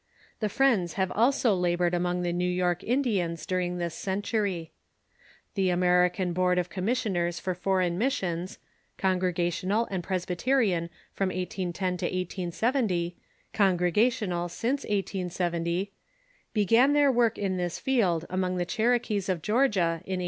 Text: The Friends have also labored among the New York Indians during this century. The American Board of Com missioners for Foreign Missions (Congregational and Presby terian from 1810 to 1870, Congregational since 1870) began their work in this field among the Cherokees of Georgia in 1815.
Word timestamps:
The 0.39 0.49
Friends 0.49 0.93
have 0.93 1.11
also 1.11 1.53
labored 1.53 1.93
among 1.93 2.23
the 2.23 2.33
New 2.33 2.49
York 2.49 2.83
Indians 2.83 3.45
during 3.45 3.77
this 3.77 3.93
century. 3.93 4.71
The 5.53 5.69
American 5.69 6.33
Board 6.33 6.57
of 6.57 6.71
Com 6.71 6.85
missioners 6.85 7.39
for 7.39 7.53
Foreign 7.53 7.99
Missions 7.99 8.57
(Congregational 8.97 9.87
and 9.91 10.03
Presby 10.03 10.35
terian 10.37 10.89
from 11.13 11.27
1810 11.29 11.97
to 11.97 12.05
1870, 12.07 13.15
Congregational 13.53 14.49
since 14.49 14.81
1870) 14.85 15.91
began 16.51 16.93
their 16.93 17.11
work 17.11 17.37
in 17.37 17.57
this 17.57 17.77
field 17.77 18.25
among 18.27 18.57
the 18.57 18.65
Cherokees 18.65 19.29
of 19.29 19.43
Georgia 19.43 20.01
in 20.07 20.17
1815. 20.17 20.19